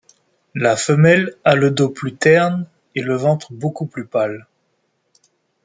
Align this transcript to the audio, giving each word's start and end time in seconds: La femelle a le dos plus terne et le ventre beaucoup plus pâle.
La 0.55 0.75
femelle 0.77 1.35
a 1.43 1.53
le 1.53 1.69
dos 1.69 1.89
plus 1.89 2.15
terne 2.15 2.65
et 2.95 3.03
le 3.03 3.15
ventre 3.15 3.53
beaucoup 3.53 3.85
plus 3.85 4.05
pâle. 4.07 4.47